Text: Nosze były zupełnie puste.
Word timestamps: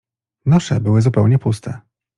Nosze 0.45 0.79
były 0.79 1.01
zupełnie 1.01 1.39
puste. 1.39 1.81